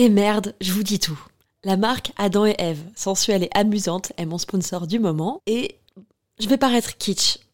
Et 0.00 0.10
merde, 0.10 0.54
je 0.60 0.72
vous 0.72 0.84
dis 0.84 1.00
tout. 1.00 1.18
La 1.64 1.76
marque 1.76 2.12
Adam 2.16 2.46
et 2.46 2.54
Eve, 2.60 2.78
sensuelle 2.94 3.42
et 3.42 3.50
amusante, 3.52 4.12
est 4.16 4.26
mon 4.26 4.38
sponsor 4.38 4.86
du 4.86 5.00
moment 5.00 5.42
et 5.48 5.74
je 6.38 6.46
vais 6.48 6.56
paraître 6.56 6.96
kitsch 6.98 7.38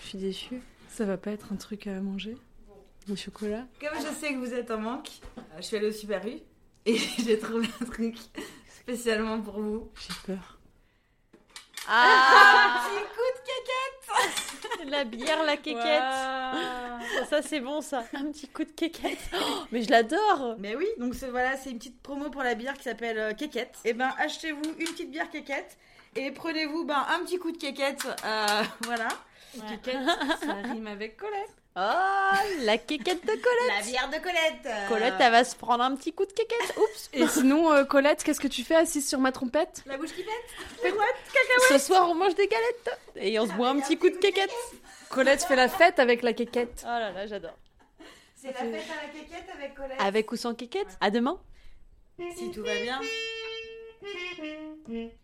Je 0.00 0.06
suis 0.08 0.18
déçue. 0.18 0.62
Ça 0.88 1.04
va 1.04 1.16
pas 1.16 1.30
être 1.30 1.52
un 1.52 1.56
truc 1.56 1.86
à 1.86 2.00
manger 2.00 2.36
Du 3.06 3.16
chocolat 3.16 3.66
Comme 3.80 3.98
je 3.98 4.12
sais 4.14 4.34
que 4.34 4.38
vous 4.38 4.52
êtes 4.52 4.70
en 4.70 4.78
manque, 4.78 5.08
euh, 5.38 5.40
je 5.58 5.62
suis 5.62 5.76
allée 5.76 5.88
au 5.88 5.92
Super 5.92 6.26
U 6.26 6.38
et 6.84 6.96
j'ai 7.24 7.38
trouvé 7.38 7.66
un 7.80 7.84
truc 7.84 8.16
spécialement 8.80 9.40
pour 9.40 9.60
vous. 9.60 9.90
J'ai 10.00 10.14
peur. 10.26 10.58
Ah 11.88 12.82
Petit 12.90 13.02
coup 13.14 13.30
de 13.38 14.76
quéquette 14.76 14.90
La 14.90 15.04
bière, 15.04 15.42
la 15.44 15.56
quéquette. 15.56 17.28
Ça, 17.28 17.42
c'est 17.42 17.60
bon, 17.60 17.80
ça. 17.80 18.04
Un 18.14 18.30
petit 18.30 18.48
coup 18.48 18.64
de 18.64 18.70
quéquette. 18.70 19.18
Oh, 19.34 19.64
mais 19.72 19.82
je 19.82 19.90
l'adore. 19.90 20.56
Mais 20.58 20.76
oui, 20.76 20.86
donc 20.98 21.14
voilà, 21.14 21.56
c'est 21.56 21.70
une 21.70 21.78
petite 21.78 22.00
promo 22.02 22.30
pour 22.30 22.42
la 22.42 22.54
bière 22.54 22.74
qui 22.74 22.84
s'appelle 22.84 23.18
euh, 23.18 23.32
Quéquette. 23.34 23.78
Et 23.84 23.94
ben 23.94 24.12
achetez-vous 24.18 24.62
une 24.78 24.86
petite 24.88 25.10
bière 25.10 25.30
Quéquette 25.30 25.76
et 26.14 26.30
prenez-vous 26.30 26.84
ben 26.84 27.06
un 27.08 27.24
petit 27.24 27.38
coup 27.38 27.52
de 27.52 27.56
quéquette, 27.56 28.06
euh, 28.24 28.62
voilà. 28.82 29.08
Quéquette, 29.68 29.96
ça 30.44 30.54
rime 30.54 30.86
avec 30.86 31.16
Colette. 31.16 31.50
Oh, 31.74 31.80
la 32.64 32.76
quéquette 32.78 33.22
de 33.22 33.30
Colette. 33.30 33.78
La 33.78 33.82
bière 33.84 34.08
de 34.10 34.16
Colette. 34.18 34.66
euh. 34.66 34.88
Colette, 34.88 35.14
elle 35.20 35.32
va 35.32 35.44
se 35.44 35.56
prendre 35.56 35.82
un 35.82 35.94
petit 35.96 36.12
coup 36.12 36.26
de 36.26 36.32
quéquette. 36.32 36.74
Oups. 36.76 37.10
Et 37.14 37.26
sinon, 37.28 37.72
euh, 37.72 37.84
Colette, 37.84 38.22
qu'est-ce 38.24 38.40
que 38.40 38.48
tu 38.48 38.62
fais 38.62 38.74
assise 38.76 39.08
sur 39.08 39.18
ma 39.20 39.32
trompette? 39.32 39.82
La 39.86 39.96
bouche 39.96 40.12
qui 40.12 40.22
pète. 40.22 40.92
Ce 41.68 41.78
soir, 41.78 42.08
on 42.10 42.14
mange 42.14 42.34
des 42.34 42.46
galettes. 42.46 42.98
Et 43.16 43.38
on 43.38 43.46
se 43.46 43.52
boit 43.52 43.68
un 43.70 43.80
petit 43.80 43.96
coup 43.98 44.10
de 44.10 44.16
quéquette. 44.16 44.52
Colette 45.10 45.42
fait 45.44 45.56
la 45.56 45.68
fête 45.68 45.98
avec 45.98 46.22
la 46.22 46.32
quéquette. 46.34 46.82
Oh 46.84 46.88
là 46.88 47.10
là, 47.12 47.26
j'adore. 47.26 47.56
C'est 48.36 48.48
la 48.48 48.54
fête 48.54 48.66
à 48.90 49.06
la 49.06 49.12
quéquette 49.12 49.48
avec 49.54 49.74
Colette. 49.74 50.00
Avec 50.00 50.32
ou 50.32 50.36
sans 50.36 50.54
quéquette? 50.54 50.88
À 51.00 51.10
demain. 51.10 51.40
Si 52.36 52.50
tout 52.50 52.62
va 52.62 52.74
bien. 52.82 53.00